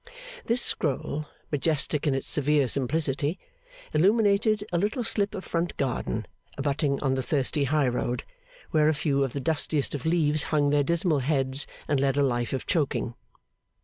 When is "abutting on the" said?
6.57-7.21